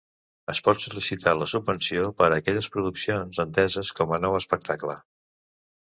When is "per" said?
2.23-2.27